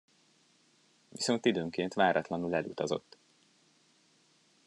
Viszont 1.09 1.45
időnként 1.45 1.93
váratlanul 1.93 2.53
elutazott. 2.55 3.17